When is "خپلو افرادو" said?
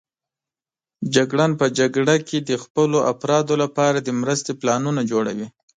2.63-3.53